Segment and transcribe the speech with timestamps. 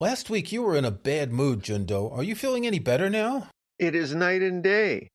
[0.00, 2.10] Last week you were in a bad mood, Jundo.
[2.10, 3.48] Are you feeling any better now?
[3.78, 5.10] It is night and day.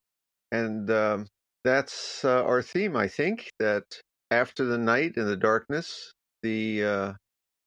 [0.52, 1.28] And um,
[1.64, 3.84] that's uh, our theme, I think, that
[4.30, 7.14] after the night and the darkness, the uh,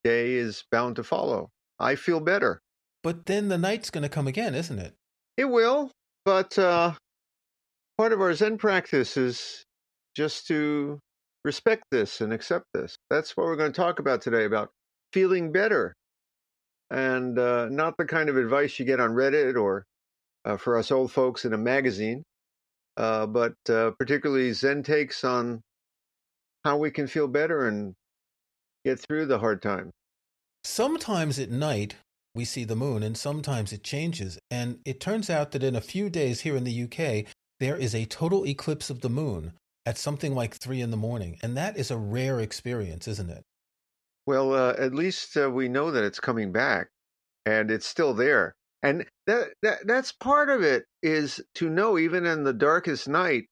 [0.05, 1.51] day is bound to follow.
[1.81, 2.61] I feel better.
[3.03, 4.95] But then the night's going to come again, isn't it?
[5.37, 5.91] It will.
[6.25, 6.95] But uh,
[7.99, 9.65] part of our Zen practice is
[10.17, 10.99] just to
[11.45, 12.97] respect this and accept this.
[13.11, 14.71] That's what we're going to talk about today about
[15.13, 15.95] feeling better
[16.91, 19.85] and uh, not the kind of advice you get on Reddit or
[20.45, 22.23] uh, for us old folks in a magazine,
[22.97, 25.61] uh, but uh, particularly Zen takes on
[26.65, 27.95] how we can feel better and
[28.85, 29.91] get through the hard time.
[30.63, 31.97] Sometimes at night
[32.35, 34.39] we see the moon, and sometimes it changes.
[34.51, 37.95] And it turns out that in a few days here in the UK, there is
[37.95, 39.53] a total eclipse of the moon
[39.87, 41.39] at something like three in the morning.
[41.43, 43.45] And that is a rare experience, isn't it?
[44.27, 46.89] Well, uh, at least uh, we know that it's coming back
[47.47, 52.27] and it's still there and that, that that's part of it is to know even
[52.27, 53.45] in the darkest night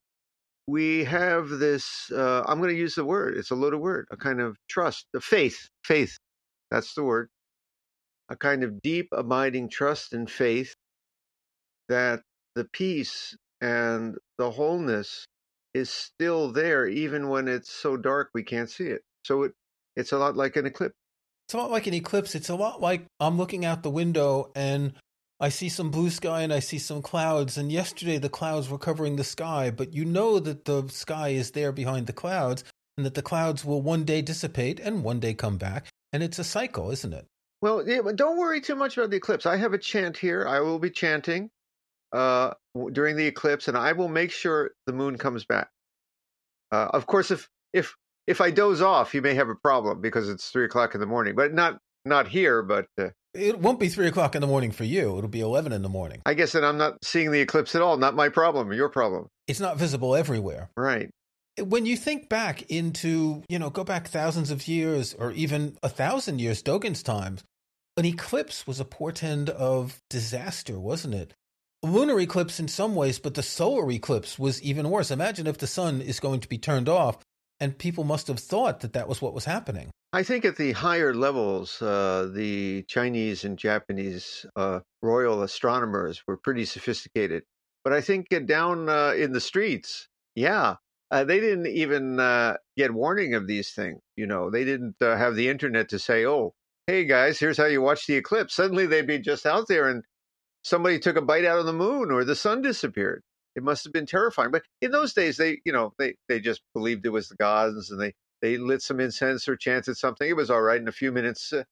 [0.66, 4.16] we have this uh, i'm going to use the word it's a loaded word a
[4.16, 6.16] kind of trust the faith faith
[6.70, 7.28] that's the word
[8.32, 10.74] a kind of deep abiding trust and faith
[11.90, 12.22] that
[12.54, 15.26] the peace and the wholeness
[15.74, 19.52] is still there even when it's so dark we can't see it so it
[19.96, 20.94] it's a lot like an eclipse
[21.46, 24.50] it's a lot like an eclipse it's a lot like i'm looking out the window
[24.56, 24.94] and
[25.38, 27.58] I see some blue sky and I see some clouds.
[27.58, 31.50] And yesterday the clouds were covering the sky, but you know that the sky is
[31.50, 32.62] there behind the clouds
[32.96, 35.88] and that the clouds will one day dissipate and one day come back.
[36.12, 37.26] And it's a cycle, isn't it?
[37.62, 39.46] Well, don't worry too much about the eclipse.
[39.46, 40.46] I have a chant here.
[40.46, 41.48] I will be chanting
[42.12, 42.54] uh,
[42.92, 45.68] during the eclipse, and I will make sure the moon comes back.
[46.72, 47.94] Uh, of course, if if
[48.26, 51.06] if I doze off, you may have a problem because it's three o'clock in the
[51.06, 51.36] morning.
[51.36, 54.84] But not not here, but uh, it won't be three o'clock in the morning for
[54.84, 55.16] you.
[55.16, 56.20] It'll be eleven in the morning.
[56.26, 57.96] I guess that I'm not seeing the eclipse at all.
[57.96, 58.72] Not my problem.
[58.72, 59.28] Your problem.
[59.46, 60.70] It's not visible everywhere.
[60.76, 61.10] Right.
[61.60, 65.88] When you think back into, you know, go back thousands of years or even a
[65.90, 67.44] thousand years, Dogen's times,
[67.96, 71.34] an eclipse was a portend of disaster, wasn't it?
[71.82, 75.10] A lunar eclipse in some ways, but the solar eclipse was even worse.
[75.10, 77.18] Imagine if the sun is going to be turned off,
[77.60, 79.90] and people must have thought that that was what was happening.
[80.12, 86.36] I think at the higher levels, uh, the Chinese and Japanese uh, royal astronomers were
[86.36, 87.42] pretty sophisticated.
[87.84, 90.76] But I think down uh, in the streets, yeah,
[91.10, 94.00] uh, they didn't even uh, get warning of these things.
[94.16, 96.54] You know, they didn't uh, have the internet to say, "Oh,
[96.86, 100.04] hey guys, here's how you watch the eclipse." Suddenly, they'd be just out there, and
[100.62, 103.22] somebody took a bite out of the moon, or the sun disappeared.
[103.54, 104.50] It must have been terrifying.
[104.50, 107.90] But in those days, they, you know, they they just believed it was the gods,
[107.90, 110.28] and they they lit some incense or chanted something.
[110.28, 110.80] It was all right.
[110.80, 111.64] In a few minutes, uh,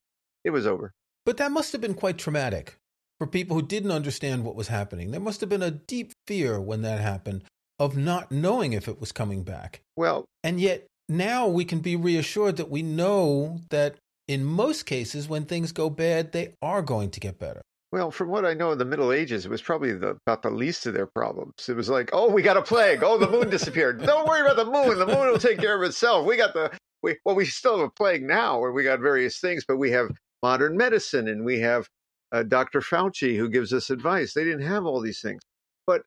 [0.44, 0.92] it was over.
[1.26, 2.76] But that must have been quite traumatic
[3.18, 5.10] for people who didn't understand what was happening.
[5.10, 7.44] There must have been a deep fear when that happened
[7.78, 9.80] of not knowing if it was coming back.
[9.96, 13.96] Well, and yet now we can be reassured that we know that
[14.30, 17.60] in most cases, when things go bad, they are going to get better.
[17.90, 20.50] Well, from what I know in the Middle Ages, it was probably the, about the
[20.50, 21.68] least of their problems.
[21.68, 23.02] It was like, oh, we got a plague.
[23.02, 24.00] Oh, the moon disappeared.
[24.06, 25.00] Don't worry about the moon.
[25.00, 26.24] The moon will take care of itself.
[26.26, 26.70] We got the,
[27.02, 29.90] we, well, we still have a plague now where we got various things, but we
[29.90, 30.12] have
[30.44, 31.88] modern medicine and we have
[32.30, 32.82] uh, Dr.
[32.82, 34.32] Fauci who gives us advice.
[34.32, 35.40] They didn't have all these things.
[35.88, 36.02] But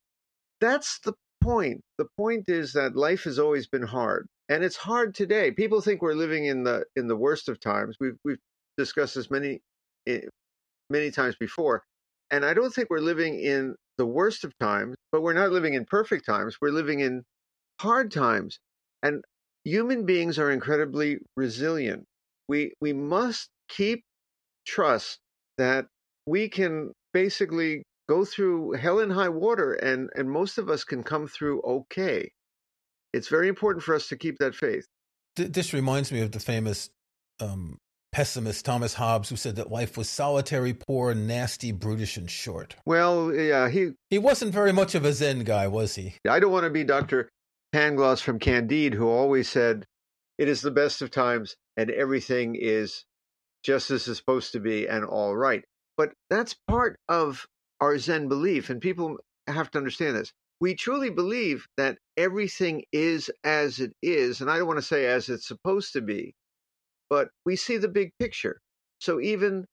[0.62, 1.82] that's the point.
[1.98, 4.28] The point is that life has always been hard.
[4.54, 5.50] And it's hard today.
[5.50, 7.98] People think we're living in the in the worst of times.
[8.00, 8.38] We've we've
[8.78, 9.62] discussed this many
[10.06, 10.28] eh,
[10.92, 11.84] many times before.
[12.30, 15.74] And I don't think we're living in the worst of times, but we're not living
[15.74, 16.58] in perfect times.
[16.62, 17.24] We're living in
[17.82, 18.60] hard times.
[19.02, 19.24] And
[19.64, 22.06] human beings are incredibly resilient.
[22.48, 24.04] We we must keep
[24.68, 25.18] trust
[25.58, 25.88] that
[26.28, 31.02] we can basically go through hell and high water and and most of us can
[31.02, 32.30] come through okay.
[33.14, 34.86] It's very important for us to keep that faith.
[35.36, 36.90] This reminds me of the famous
[37.40, 37.78] um,
[38.12, 42.76] pessimist Thomas Hobbes who said that life was solitary, poor, nasty, brutish, and short.
[42.86, 46.16] Well, yeah, he He wasn't very much of a Zen guy, was he?
[46.28, 47.30] I don't want to be Dr.
[47.74, 49.86] Pangloss from Candide, who always said,
[50.38, 53.06] It is the best of times and everything is
[53.64, 55.64] just as it's supposed to be and all right.
[55.98, 57.48] But that's part of
[57.80, 59.18] our Zen belief, and people
[59.48, 60.32] have to understand this.
[60.60, 65.08] We truly believe that everything is as it is, and I don't want to say
[65.08, 66.34] as it's supposed to be,
[67.10, 68.60] but we see the big picture.
[69.00, 69.66] So even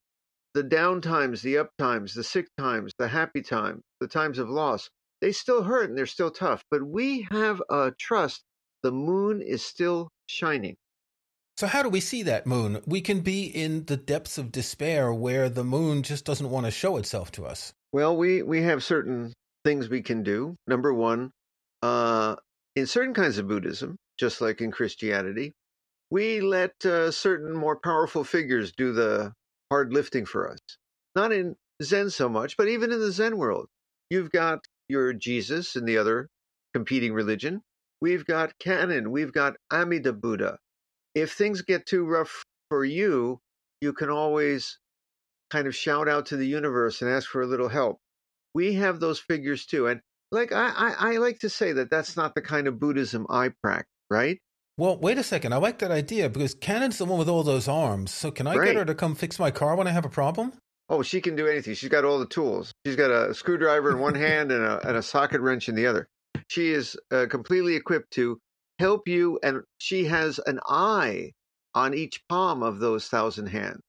[0.54, 4.48] the down times, the up times, the sick times, the happy times, the times of
[4.48, 4.90] loss,
[5.20, 6.64] they still hurt and they're still tough.
[6.70, 8.42] But we have a trust
[8.82, 10.76] the moon is still shining.
[11.56, 12.80] So, how do we see that moon?
[12.86, 16.72] We can be in the depths of despair where the moon just doesn't want to
[16.72, 17.74] show itself to us.
[17.92, 20.56] Well, we, we have certain things we can do.
[20.66, 21.30] Number one,
[21.82, 22.36] uh,
[22.76, 25.52] in certain kinds of Buddhism, just like in Christianity,
[26.10, 29.32] we let uh, certain more powerful figures do the
[29.70, 30.58] hard lifting for us.
[31.14, 33.68] Not in Zen so much, but even in the Zen world.
[34.10, 36.28] You've got your Jesus and the other
[36.74, 37.62] competing religion.
[38.00, 39.10] We've got Kannon.
[39.10, 40.58] We've got Amida Buddha.
[41.14, 43.40] If things get too rough for you,
[43.80, 44.78] you can always
[45.50, 47.98] kind of shout out to the universe and ask for a little help.
[48.54, 49.86] We have those figures too.
[49.86, 50.00] And
[50.32, 53.50] like I, I, I like to say that that's not the kind of Buddhism I
[53.62, 54.38] practice, right?
[54.76, 55.52] Well, wait a second.
[55.52, 58.12] I like that idea because Kannon's the one with all those arms.
[58.12, 58.66] So can I Right.
[58.66, 60.52] get her to come fix my car when I have a problem?
[60.88, 61.74] Oh, she can do anything.
[61.74, 62.72] She's got all the tools.
[62.86, 65.86] She's got a screwdriver in one hand and a, and a socket wrench in the
[65.86, 66.08] other.
[66.48, 68.40] She is uh, completely equipped to
[68.78, 71.32] help you, and she has an eye
[71.74, 73.82] on each palm of those thousand hands.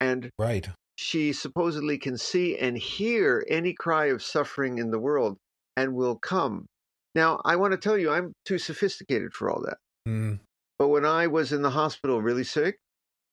[0.00, 0.68] And Right.
[1.00, 5.38] She supposedly can see and hear any cry of suffering in the world
[5.74, 6.66] and will come.
[7.14, 9.78] Now, I want to tell you, I'm too sophisticated for all that.
[10.04, 10.34] Hmm.
[10.78, 12.76] But when I was in the hospital really sick,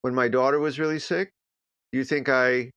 [0.01, 1.29] when my daughter was really sick,
[1.91, 2.71] do you think I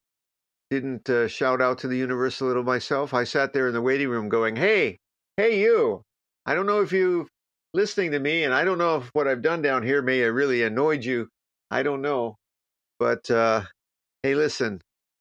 [0.71, 3.15] didn't uh, shout out to the universe a little myself?
[3.15, 4.99] I sat there in the waiting room going, hey,
[5.37, 6.03] hey, you.
[6.47, 7.29] I don't know if you're
[7.75, 10.35] listening to me, and I don't know if what I've done down here may have
[10.35, 11.29] really annoyed you.
[11.71, 12.35] I don't know.
[12.99, 13.63] But uh,
[14.23, 14.81] hey, listen,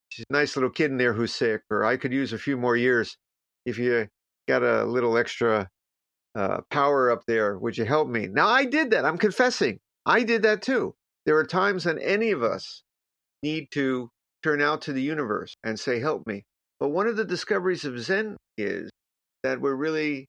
[0.09, 2.57] she's a nice little kid in there who's sick, or I could use a few
[2.57, 3.15] more years.
[3.65, 4.07] If you
[4.47, 5.69] got a little extra
[6.35, 8.27] uh, power up there, would you help me?
[8.27, 9.05] Now, I did that.
[9.05, 9.79] I'm confessing.
[10.05, 10.95] I did that too.
[11.25, 12.83] There are times when any of us
[13.43, 14.09] need to
[14.43, 16.43] turn out to the universe and say, Help me.
[16.79, 18.89] But one of the discoveries of Zen is
[19.43, 20.27] that we're really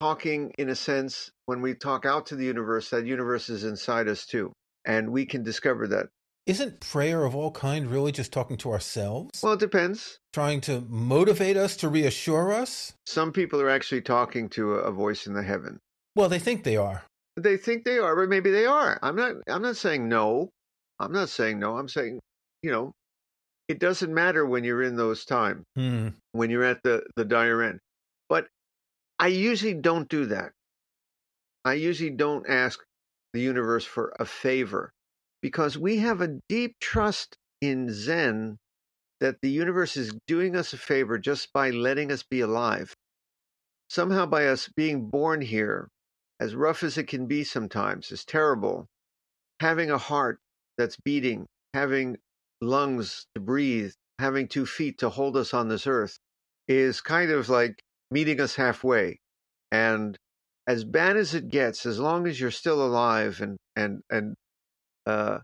[0.00, 4.08] talking, in a sense, when we talk out to the universe, that universe is inside
[4.08, 4.52] us too.
[4.84, 6.06] And we can discover that.
[6.48, 9.42] Isn't prayer of all kind really just talking to ourselves?
[9.42, 10.18] Well, it depends.
[10.32, 12.94] Trying to motivate us, to reassure us?
[13.04, 15.78] Some people are actually talking to a, voice in the heaven.
[16.16, 17.04] Well, they think they are.
[17.36, 18.98] They think they are, but maybe they are.
[19.02, 19.34] I'm not.
[19.46, 20.48] I'm not saying no.
[20.98, 21.76] I'm not saying no.
[21.76, 22.18] I'm saying,
[22.62, 22.92] you know,
[23.68, 25.64] it doesn't matter when you're in those times.
[25.76, 26.08] Hmm.
[26.32, 27.78] when you're at the, the dire end.
[28.30, 28.46] But
[29.18, 30.52] I usually don't do that.
[31.66, 32.80] I usually don't ask
[33.34, 34.92] the universe for a favor
[35.42, 38.58] because we have a deep trust in Zen
[39.20, 42.94] that the universe is doing us a favor just by letting us be alive.
[43.88, 45.88] Somehow, by us being born here,
[46.40, 48.86] as rough as it can be sometimes, is terrible,
[49.60, 50.38] having a heart
[50.76, 52.16] that's beating, having
[52.60, 56.18] lungs to breathe, having two feet to hold us on this earth
[56.66, 57.80] is kind of like
[58.10, 59.18] meeting us halfway.
[59.72, 60.16] And
[60.66, 64.34] as bad as it gets, as long as you're still alive and and and
[65.08, 65.40] uh,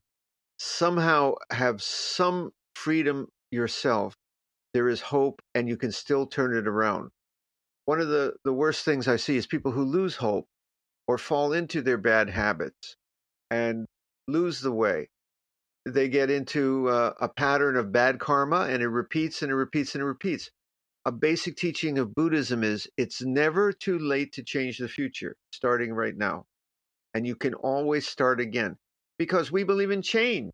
[0.59, 4.15] somehow have some freedom yourself,
[4.75, 7.11] there is hope, and you can still turn it around.
[7.87, 10.47] One of the the worst things I see is people who lose hope
[11.09, 12.97] or fall into their bad habits
[13.51, 13.87] and
[14.29, 15.09] lose the way
[15.87, 19.95] they get into uh, a pattern of bad karma and it repeats and it repeats
[19.95, 20.51] and it repeats.
[21.05, 25.93] A basic teaching of Buddhism is it's never too late to change the future, starting
[25.93, 26.47] right now.
[27.15, 28.79] And you can always start again
[29.19, 30.53] because we believe in change,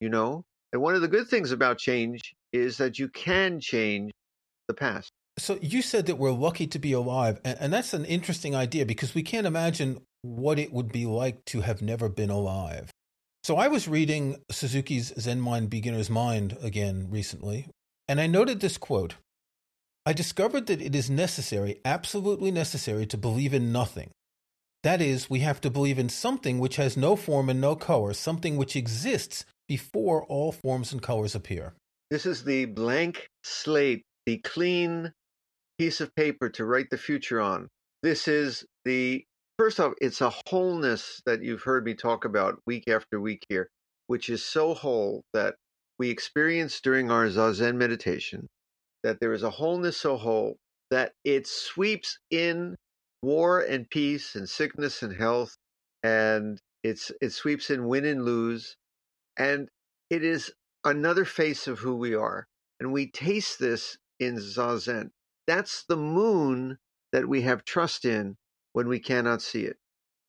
[0.00, 0.44] you know?
[0.72, 4.12] And one of the good things about change is that you can change
[4.68, 5.10] the past.
[5.38, 8.84] So you said that we're lucky to be alive, and, and that's an interesting idea
[8.84, 12.90] because we can't imagine what it would be like to have never been alive.
[13.42, 17.66] So I was reading Suzuki's Zen Mind Beginner's Mind again recently,
[18.08, 19.14] and I noted this quote.
[20.04, 24.10] I discovered that it is necessary, absolutely necessary, to believe in nothing.
[24.82, 28.12] That is, we have to believe in something which has no form and no color,
[28.12, 31.74] something which exists before all forms and colors appear.
[32.10, 35.12] This is the blank slate, the clean
[35.78, 37.68] piece of paper to write the future on.
[38.02, 39.24] This is the,
[39.56, 43.68] first off, it's a wholeness that you've heard me talk about week after week here.
[44.12, 45.54] which is so whole that
[45.98, 48.46] we experience during our Zazen meditation,
[49.02, 50.56] that there is a wholeness so whole
[50.90, 52.76] that it sweeps in
[53.22, 55.56] war and peace and sickness and health,
[56.02, 58.76] and it's it sweeps in win and lose,
[59.36, 59.68] and
[60.10, 60.52] it is
[60.84, 62.46] another face of who we are.
[62.80, 65.10] And we taste this in Zazen.
[65.46, 66.78] That's the moon
[67.12, 68.36] that we have trust in
[68.72, 69.76] when we cannot see it.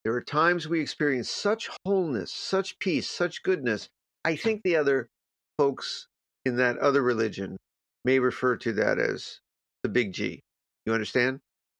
[0.03, 3.89] There are times we experience such wholeness, such peace, such goodness.
[4.25, 5.09] I think the other
[5.57, 6.07] folks
[6.45, 7.57] in that other religion
[8.05, 9.39] may refer to that as
[9.81, 10.41] the big G.
[10.85, 11.39] You understand?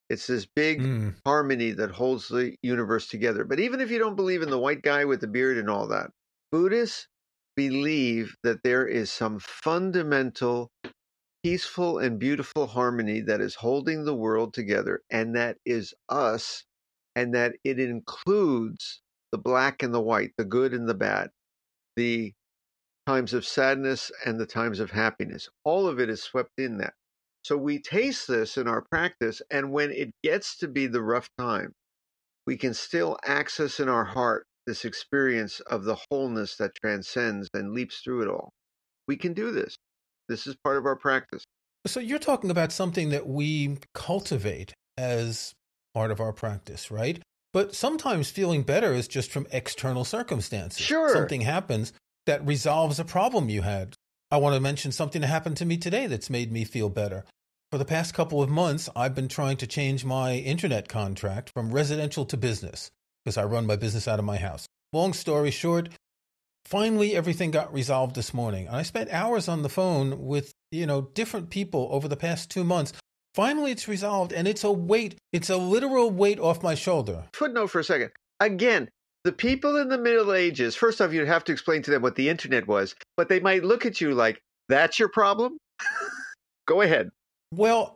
[0.10, 1.15] It's this big mm.
[1.25, 3.45] harmony that holds the universe together.
[3.45, 5.88] But even if you don't believe in the white guy with the beard and all
[5.88, 6.12] that,
[6.51, 7.07] Buddhists
[7.55, 10.69] believe that there is some fundamental
[11.43, 16.63] peaceful and beautiful harmony that is holding the world together, and that is us,
[17.15, 21.29] and that it includes the black and the white, the good and the bad,
[21.95, 22.33] the
[23.05, 25.50] times of sadness and the times of happiness.
[25.65, 26.93] All of it is swept in that.
[27.43, 31.27] So we taste this in our practice, and when it gets to be the rough
[31.38, 31.73] time,
[32.47, 37.73] we can still access in our heart this experience of the wholeness that transcends and
[37.73, 38.50] leaps through it all.
[39.07, 39.75] We can do this.
[40.29, 41.43] This is part of our practice.
[41.85, 45.53] So you're talking about something that we cultivate as
[45.93, 47.21] part of our practice, right?
[47.51, 50.79] But sometimes feeling better is just from external circumstances.
[50.79, 51.09] Sure.
[51.09, 51.91] Something happens
[52.25, 53.95] that resolves a problem you had.
[54.33, 57.23] I want to mention something that happened to me today that's made me feel better.
[57.71, 61.71] For the past couple of months, I've been trying to change my internet contract from
[61.71, 62.89] residential to business
[63.23, 64.65] because I run my business out of my house.
[64.91, 65.89] Long story short,
[66.65, 68.65] finally everything got resolved this morning.
[68.65, 72.49] And I spent hours on the phone with, you know, different people over the past
[72.49, 72.91] 2 months.
[73.35, 77.25] Finally it's resolved and it's a weight, it's a literal weight off my shoulder.
[77.35, 78.09] Footnote for a second.
[78.39, 78.89] Again,
[79.23, 82.15] the people in the Middle Ages, first off, you'd have to explain to them what
[82.15, 85.57] the internet was, but they might look at you like, that's your problem?
[86.67, 87.09] Go ahead.
[87.53, 87.95] Well,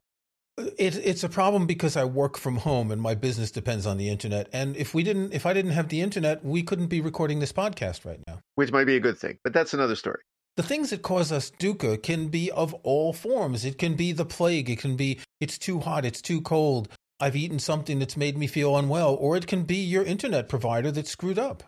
[0.58, 4.10] it, it's a problem because I work from home and my business depends on the
[4.10, 4.50] internet.
[4.54, 7.54] And if we didn't, if I didn't have the internet, we couldn't be recording this
[7.54, 8.40] podcast right now.
[8.56, 10.22] Which might be a good thing, but that's another story.
[10.56, 13.64] The things that cause us dukkha can be of all forms.
[13.64, 14.70] It can be the plague.
[14.70, 16.04] It can be it's too hot.
[16.04, 16.90] It's too cold.
[17.20, 20.92] I've eaten something that's made me feel unwell, or it can be your internet provider
[20.92, 21.64] that's screwed up.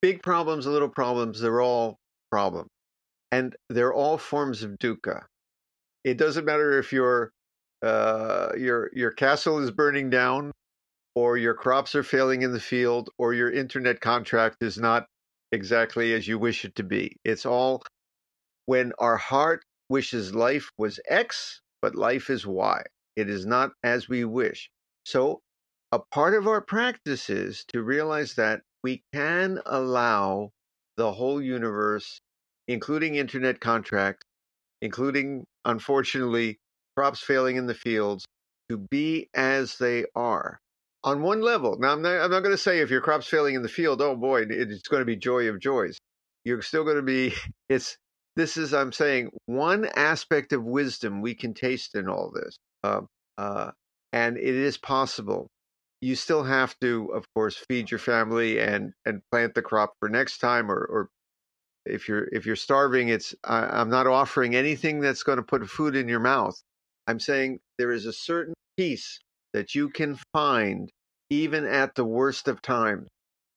[0.00, 1.98] Big problems, little problems, they're all
[2.30, 2.70] problems.
[3.30, 5.24] And they're all forms of dukkha.
[6.04, 7.30] It doesn't matter if you're
[7.84, 10.52] uh, your your castle is burning down,
[11.14, 15.06] or your crops are failing in the field, or your internet contract is not
[15.52, 17.16] exactly as you wish it to be.
[17.24, 17.82] It's all
[18.64, 22.82] when our heart wishes life was X, but life is Y.
[23.16, 24.70] It is not as we wish.
[25.08, 25.40] So,
[25.90, 30.50] a part of our practice is to realize that we can allow
[30.98, 32.20] the whole universe,
[32.66, 34.26] including internet contracts,
[34.82, 36.58] including, unfortunately,
[36.94, 38.26] crops failing in the fields
[38.68, 40.60] to be as they are
[41.02, 41.78] on one level.
[41.78, 44.02] Now, I'm not, I'm not going to say if your crop's failing in the field,
[44.02, 45.96] oh boy, it's going to be joy of joys.
[46.44, 47.32] You're still going to be,
[47.70, 47.96] it's,
[48.36, 52.58] this is, I'm saying, one aspect of wisdom we can taste in all this.
[52.84, 53.00] Uh,
[53.38, 53.70] uh,
[54.12, 55.48] and it is possible.
[56.00, 60.08] You still have to, of course, feed your family and, and plant the crop for
[60.08, 61.08] next time or, or
[61.86, 65.66] if you're if you're starving it's I, i'm not offering anything that's going to put
[65.70, 66.60] food in your mouth
[67.08, 69.18] I'm saying there is a certain peace
[69.54, 70.90] that you can find
[71.30, 73.08] even at the worst of times.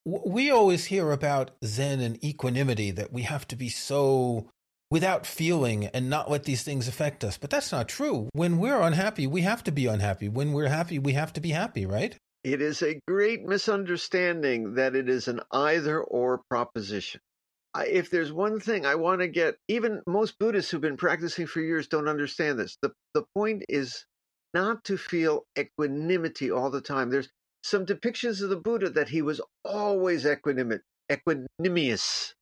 [0.05, 4.49] We always hear about Zen and equanimity, that we have to be so
[4.91, 7.39] without feeling and not let these things affect us.
[7.39, 8.29] But that's not true.
[8.33, 10.29] When we're unhappy, we have to be unhappy.
[10.29, 12.15] When we're happy, we have to be happy, right?
[12.43, 17.21] It is a great misunderstanding that it is an either or proposition
[17.79, 21.61] if there's one thing I want to get, even most Buddhists who've been practicing for
[21.61, 22.77] years don't understand this.
[22.81, 24.05] The, the point is
[24.53, 27.09] not to feel equanimity all the time.
[27.09, 27.29] There's
[27.63, 32.33] some depictions of the Buddha that he was always equanimous, equanimous.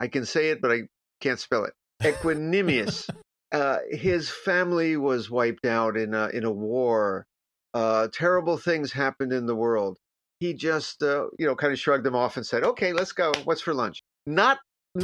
[0.00, 0.82] I can say it, but I
[1.20, 1.74] can't spell it.
[2.02, 3.08] Equanimous.
[3.52, 7.26] uh, his family was wiped out in a, in a war.
[7.74, 9.98] Uh, terrible things happened in the world.
[10.40, 13.32] He just, uh, you know, kind of shrugged them off and said, "Okay, let's go.
[13.44, 14.58] What's for lunch?" Not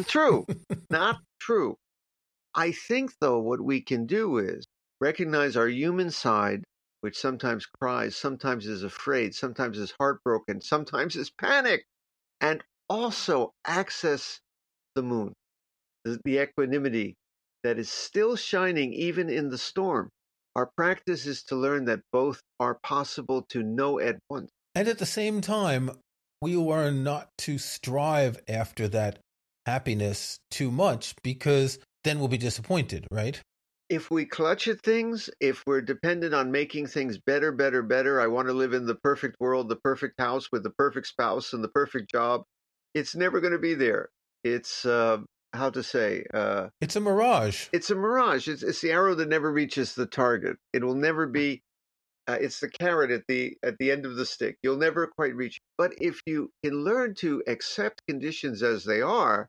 [0.07, 0.47] True.
[0.91, 1.77] Not true.
[2.55, 4.67] I think, though, what we can do is
[5.01, 6.65] recognize our human side,
[7.01, 11.87] which sometimes cries, sometimes is afraid, sometimes is heartbroken, sometimes is panicked,
[12.41, 14.41] and also access
[14.95, 15.35] the moon,
[16.05, 17.15] the, the equanimity
[17.63, 20.11] that is still shining even in the storm.
[20.55, 24.51] Our practice is to learn that both are possible to know at once.
[24.75, 25.91] And at the same time,
[26.41, 29.19] we learn not to strive after that
[29.67, 33.41] happiness too much because then we'll be disappointed, right?
[33.89, 38.27] If we clutch at things, if we're dependent on making things better, better, better, I
[38.27, 41.63] want to live in the perfect world, the perfect house with the perfect spouse and
[41.63, 42.43] the perfect job,
[42.95, 44.09] it's never going to be there.
[44.43, 45.19] It's uh,
[45.55, 47.69] how to say uh, it's a mirage.
[47.73, 48.49] It's a mirage.
[48.49, 50.57] It's, it's the arrow that never reaches the target.
[50.73, 51.63] It will never be.
[52.27, 54.57] Uh, it's the carrot at the at the end of the stick.
[54.63, 55.61] You'll never quite reach.
[55.77, 59.49] But if you can learn to accept conditions as they are,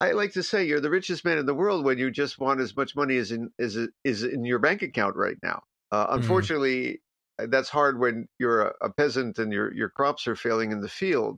[0.00, 2.60] I like to say you're the richest man in the world when you just want
[2.60, 5.62] as much money as in as is in your bank account right now.
[5.92, 6.16] Uh, mm-hmm.
[6.16, 7.00] unfortunately,
[7.40, 7.50] mm.
[7.50, 10.88] that's hard when you're a, a peasant and your your crops are failing in the
[10.88, 11.36] field.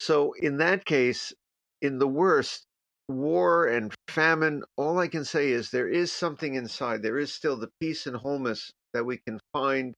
[0.00, 1.32] So in that case,
[1.80, 2.66] in the worst,
[3.10, 7.02] war and famine, all I can say is there is something inside.
[7.02, 9.94] There is still the peace and wholeness that we can find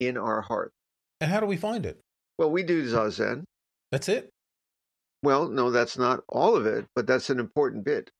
[0.00, 0.72] in our heart.
[1.20, 2.00] And how do we find it?
[2.38, 3.44] Well, we do Zazen.
[3.90, 4.30] That's it?
[5.22, 8.10] Well, no, that's not all of it, but that's an important bit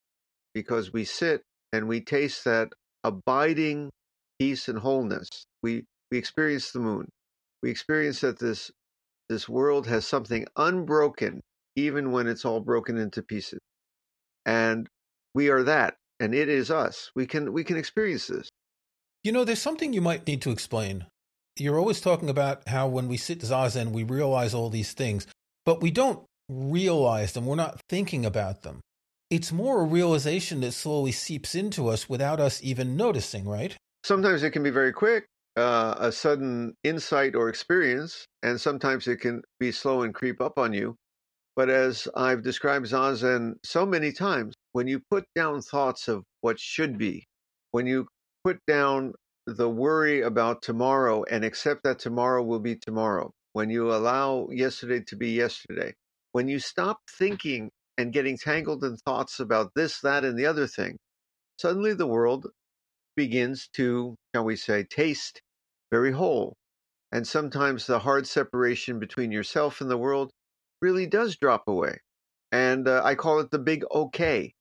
[0.53, 1.41] because we sit
[1.73, 2.69] and we taste that
[3.03, 3.89] abiding
[4.39, 5.27] peace and wholeness.
[5.61, 7.09] We we experience the moon.
[7.61, 8.71] We experience that this
[9.27, 11.41] this world has something unbroken
[11.75, 13.59] even when it's all broken into pieces
[14.45, 14.87] and
[15.33, 17.11] we are that and it is us.
[17.15, 18.49] We can we can experience this.
[19.23, 21.05] You know there's something you might need to explain.
[21.57, 25.27] You're always talking about how when we sit zazen we realize all these things
[25.65, 27.45] but we don't realize them.
[27.45, 28.81] We're not thinking about them.
[29.29, 33.75] It's more a realization that slowly seeps into us without us even noticing right?
[34.03, 39.17] Sometimes it can be very quick uh, a sudden insight or experience and sometimes it
[39.17, 40.95] can be slow and creep up on you
[41.55, 46.59] but as I've described Zazen so many times, when you put down thoughts of what
[46.59, 47.25] should be,
[47.71, 48.07] when you
[48.43, 49.13] put down
[49.45, 55.01] the worry about tomorrow and accept that tomorrow will be tomorrow, when you allow yesterday
[55.01, 55.93] to be yesterday,
[56.31, 60.65] when you stop thinking and getting tangled in thoughts about this, that, and the other
[60.65, 60.97] thing,
[61.59, 62.47] suddenly the world
[63.15, 65.41] begins to, shall we say, taste
[65.91, 66.55] very whole.
[67.11, 70.31] And sometimes the hard separation between yourself and the world
[70.83, 72.01] really does drop away.
[72.51, 74.53] And uh, I call it the big okay.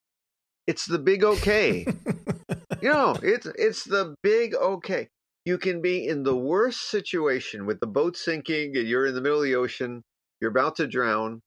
[0.66, 1.84] It's the big okay.
[2.80, 5.08] you know, it's it's the big okay.
[5.44, 9.20] You can be in the worst situation with the boat sinking and you're in the
[9.20, 10.02] middle of the ocean,
[10.40, 11.40] you're about to drown.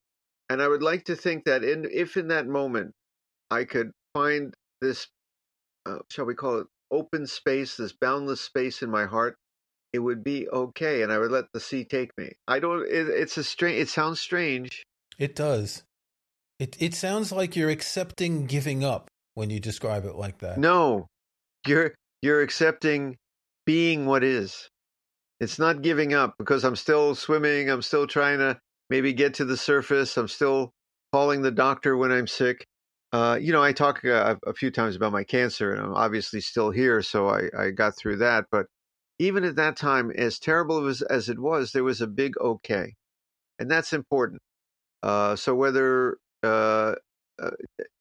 [0.49, 2.91] And I would like to think that in, if in that moment
[3.49, 5.07] I could find this,
[5.85, 9.38] uh, shall we call it, open space, this boundless space in my heart,
[9.95, 12.34] it would be okay and I would let the sea take me.
[12.47, 14.84] I don't it, it's a strange it sounds strange.
[15.17, 15.84] It does.
[16.60, 20.58] It it sounds like you're accepting giving up when you describe it like that.
[20.58, 21.08] No.
[21.65, 23.17] You're you're accepting
[23.65, 24.69] being what is.
[25.39, 28.58] It's not giving up because I'm still swimming, I'm still trying to
[28.89, 30.71] maybe get to the surface, I'm still
[31.12, 32.65] calling the doctor when I'm sick.
[33.12, 36.41] Uh, you know, I talk uh, a few times about my cancer, and I'm obviously
[36.41, 38.45] still here, so I, I got through that.
[38.51, 38.65] But
[39.19, 42.95] even at that time, as terrible as, as it was, there was a big okay.
[43.60, 44.41] And that's important.
[45.01, 46.95] Uh, so, whether, uh,
[47.41, 47.51] uh,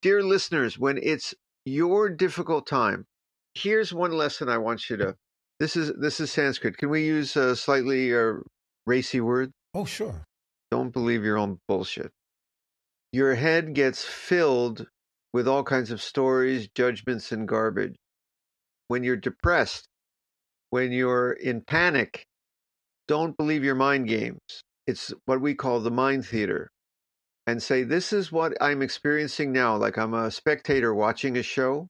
[0.03, 3.07] dear listeners, when it's your difficult time,
[3.55, 5.17] here's one lesson I want you to.
[5.61, 6.77] This is this is Sanskrit.
[6.77, 8.35] Can we use a slightly uh,
[8.87, 9.53] racy word?
[9.73, 10.25] Oh, sure.
[10.71, 12.11] Don't believe your own bullshit.
[13.13, 14.89] Your head gets filled
[15.33, 17.95] with all kinds of stories, judgments, and garbage.
[18.89, 19.87] When you're depressed,
[20.75, 22.27] when you're in panic,
[23.07, 24.41] don't believe your mind games.
[24.89, 26.69] It's what we call the mind theater.
[27.47, 31.87] And say, this is what I'm experiencing now, like I'm a spectator watching a show.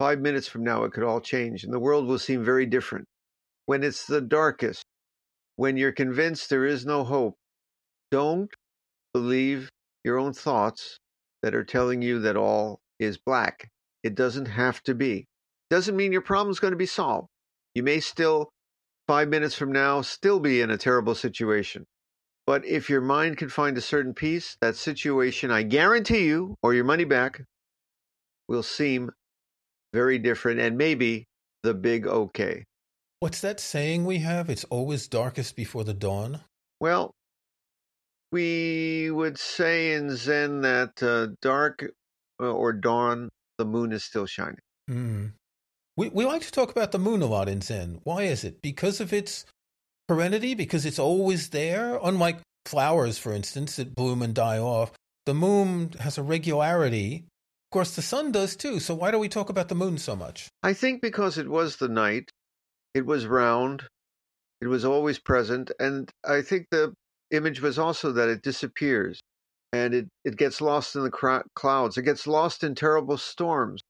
[0.00, 3.04] Five minutes from now, it could all change, and the world will seem very different.
[3.66, 4.82] When it's the darkest,
[5.54, 7.36] when you're convinced there is no hope,
[8.10, 8.50] don't
[9.14, 9.70] believe
[10.02, 10.98] your own thoughts
[11.44, 13.68] that are telling you that all is black.
[14.02, 15.26] It doesn't have to be.
[15.70, 17.28] Doesn't mean your problem's going to be solved.
[17.76, 18.54] You may still,
[19.06, 21.84] five minutes from now, still be in a terrible situation.
[22.46, 26.72] But if your mind can find a certain peace, that situation, I guarantee you, or
[26.72, 27.42] your money back,
[28.48, 29.10] will seem
[29.92, 31.26] very different and maybe
[31.64, 32.64] the big okay.
[33.20, 34.48] What's that saying we have?
[34.48, 36.40] It's always darkest before the dawn?
[36.80, 37.12] Well,
[38.32, 41.84] we would say in Zen that uh, dark
[42.40, 44.60] uh, or dawn, the moon is still shining.
[44.88, 45.32] Mm.
[45.96, 48.00] We we like to talk about the moon a lot in Zen.
[48.04, 48.60] Why is it?
[48.62, 49.44] Because of its
[50.08, 51.98] perennity, because it's always there.
[52.02, 54.92] Unlike flowers, for instance, that bloom and die off,
[55.24, 57.24] the moon has a regularity.
[57.68, 58.78] Of course, the sun does too.
[58.78, 60.48] So why do we talk about the moon so much?
[60.62, 62.30] I think because it was the night,
[62.94, 63.84] it was round,
[64.60, 66.92] it was always present, and I think the
[67.30, 69.20] image was also that it disappears.
[69.72, 71.98] and it, it gets lost in the cr- clouds.
[71.98, 73.82] It gets lost in terrible storms.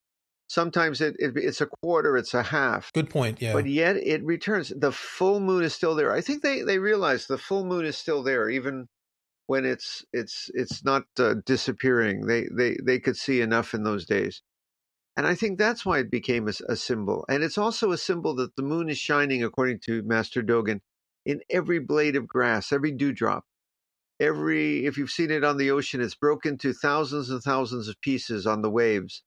[0.47, 2.91] Sometimes it, it it's a quarter, it's a half.
[2.93, 3.41] Good point.
[3.41, 3.53] Yeah.
[3.53, 4.71] But yet it returns.
[4.75, 6.13] The full moon is still there.
[6.13, 8.87] I think they, they realize the full moon is still there, even
[9.47, 12.27] when it's it's it's not uh, disappearing.
[12.27, 14.41] They they they could see enough in those days,
[15.17, 17.25] and I think that's why it became a, a symbol.
[17.27, 20.79] And it's also a symbol that the moon is shining, according to Master Dogen,
[21.25, 23.43] in every blade of grass, every dewdrop,
[24.17, 24.85] every.
[24.85, 28.47] If you've seen it on the ocean, it's broken to thousands and thousands of pieces
[28.47, 29.23] on the waves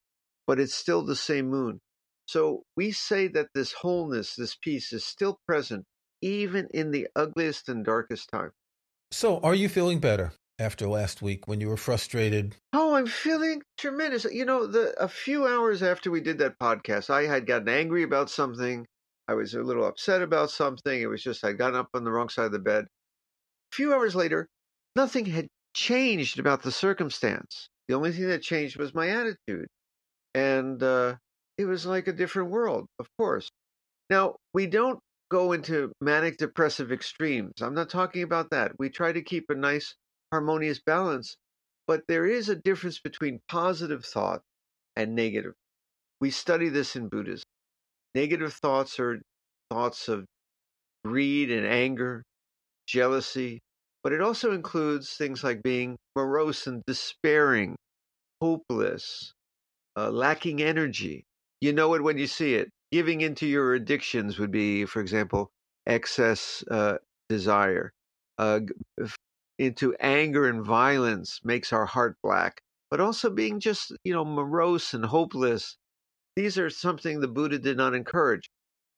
[0.51, 1.81] but it's still the same moon.
[2.27, 5.85] So we say that this wholeness, this peace is still present
[6.23, 8.51] even in the ugliest and darkest time.
[9.13, 12.57] So are you feeling better after last week when you were frustrated?
[12.73, 14.25] Oh, I'm feeling tremendous.
[14.25, 18.03] You know, the a few hours after we did that podcast, I had gotten angry
[18.03, 18.89] about something.
[19.29, 21.01] I was a little upset about something.
[21.01, 22.87] It was just I'd gotten up on the wrong side of the bed.
[22.87, 24.49] A few hours later,
[24.97, 27.69] nothing had changed about the circumstance.
[27.87, 29.69] The only thing that changed was my attitude
[30.35, 31.17] and uh,
[31.59, 33.49] it was like a different world, of course.
[34.09, 34.99] Now, we don't
[35.31, 37.53] go into manic depressive extremes.
[37.61, 38.73] I'm not talking about that.
[38.79, 39.95] We try to keep a nice,
[40.33, 41.37] harmonious balance,
[41.87, 44.43] but there is a difference between positive thought
[44.97, 45.55] and negative.
[46.21, 47.45] We study this in Buddhism.
[48.15, 49.21] Negative thoughts are
[49.71, 50.25] thoughts of
[51.05, 52.25] greed and anger,
[52.87, 53.61] jealousy,
[54.03, 57.77] but it also includes things like being morose and despairing,
[58.41, 59.33] hopeless,
[59.97, 61.25] uh, lacking energy.
[61.61, 62.71] You know it when you see it.
[62.93, 65.51] Giving into your addictions would be, for example,
[65.87, 66.97] excess uh,
[67.29, 67.93] desire.
[68.39, 68.61] Uh,
[69.59, 72.61] into anger and violence makes our heart black.
[72.91, 75.77] But also being just, you know, morose and hopeless.
[76.35, 78.51] These are something the Buddha did not encourage.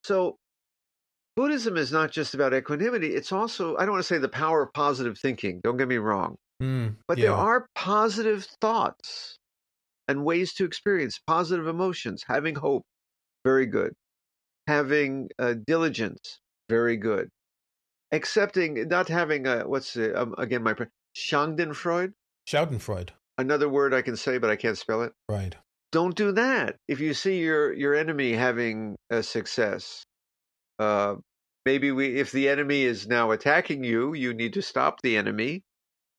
[0.04, 0.36] So
[1.36, 3.08] Buddhism is not just about equanimity.
[3.14, 5.60] It's also, I don't want to say the power of positive thinking.
[5.62, 6.36] Don't get me wrong.
[6.62, 7.24] Mm, but yeah.
[7.24, 9.38] there are positive thoughts
[10.08, 12.24] and ways to experience positive emotions.
[12.26, 12.84] Having hope,
[13.44, 13.92] very good.
[14.66, 16.38] Having uh, diligence,
[16.68, 17.28] very good.
[18.12, 20.74] Accepting, not having a, what's the, um, again, my,
[21.16, 22.12] Schadenfreude?
[22.46, 23.10] Schadenfreude.
[23.38, 25.12] Another word I can say, but I can't spell it.
[25.28, 25.56] Right.
[25.90, 26.76] Don't do that.
[26.88, 30.02] If you see your, your enemy having a success,
[30.78, 31.16] uh,
[31.66, 35.62] maybe we, if the enemy is now attacking you, you need to stop the enemy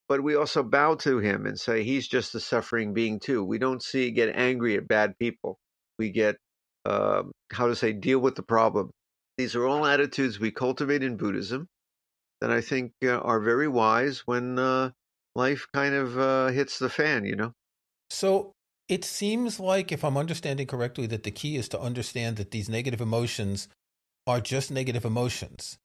[0.08, 3.44] but we also bow to him and say he's just a suffering being too.
[3.44, 5.58] We don't see get angry at bad people.
[5.98, 6.38] We get
[6.86, 8.92] uh, how to say deal with the problem.
[9.38, 11.68] These are all attitudes we cultivate in Buddhism
[12.42, 14.92] that I think uh, are very wise when uh,
[15.36, 17.26] life kind of uh, hits the fan.
[17.26, 17.54] You know.
[18.10, 18.52] So
[18.90, 22.70] it seems like, if I'm understanding correctly, that the key is to understand that these
[22.70, 23.70] negative emotions
[24.28, 25.78] are just negative emotions,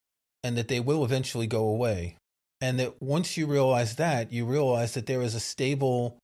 [0.42, 2.16] and that they will eventually go away
[2.60, 6.18] and that once you realize that, you realize that there is a stable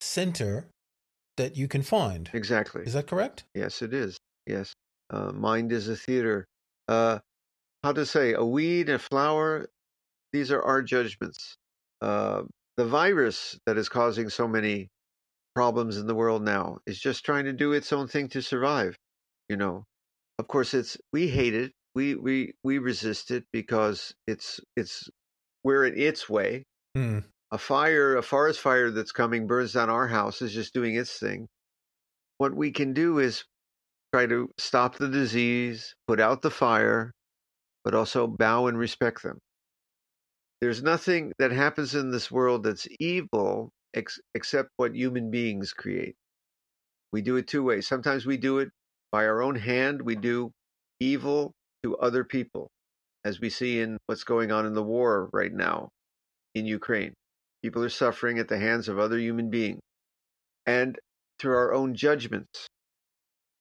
[0.00, 0.68] center
[1.36, 2.30] that you can find.
[2.32, 2.82] Exactly.
[2.82, 3.44] Is that correct?
[3.54, 4.18] Yes, it is.
[4.46, 4.72] Yes.
[5.10, 6.46] Uh, mind is a theater.
[6.88, 7.18] Uh,
[7.84, 9.66] how to say, a weed, a flower,
[10.32, 11.56] these are our judgments.
[12.00, 12.42] Uh,
[12.76, 14.88] the virus that is causing so many
[15.54, 18.96] problems in the world now is just trying to do its own thing to survive.
[19.48, 19.84] You know,
[20.38, 21.72] of course, it's we hate it.
[21.94, 25.08] We we we resist it because it's it's
[25.66, 26.62] we're in its way.
[26.94, 27.18] Hmm.
[27.50, 31.18] A fire, a forest fire that's coming burns down our house is just doing its
[31.18, 31.48] thing.
[32.38, 33.42] What we can do is
[34.14, 37.10] try to stop the disease, put out the fire,
[37.84, 39.38] but also bow and respect them.
[40.60, 46.14] There's nothing that happens in this world that's evil ex- except what human beings create.
[47.12, 47.88] We do it two ways.
[47.88, 48.68] Sometimes we do it
[49.10, 50.52] by our own hand, we do
[51.00, 51.52] evil
[51.82, 52.70] to other people
[53.26, 55.88] as we see in what's going on in the war right now
[56.54, 57.12] in Ukraine.
[57.60, 59.80] People are suffering at the hands of other human beings
[60.64, 60.96] and
[61.40, 62.68] through our own judgments.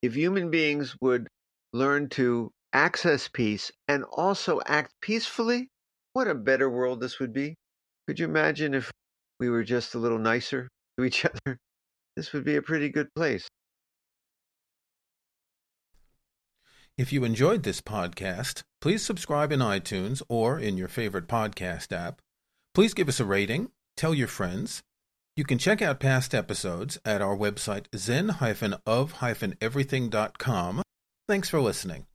[0.04, 1.28] If human beings would
[1.74, 5.70] learn to access peace and also act peacefully,
[6.14, 7.56] what a better world this would be.
[8.08, 8.92] Could you imagine if
[9.40, 11.58] we were just a little nicer to each other?
[12.16, 13.48] This would be a pretty good place.
[16.98, 22.22] If you enjoyed this podcast, please subscribe in iTunes or in your favorite podcast app.
[22.74, 24.82] Please give us a rating, tell your friends.
[25.36, 30.82] You can check out past episodes at our website zen-of-everything.com.
[31.28, 32.06] Thanks for listening.